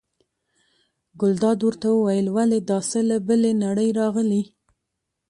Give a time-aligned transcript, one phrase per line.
[1.19, 4.43] ګلداد ورته وویل: ولې دا څه له بلې نړۍ راغلي.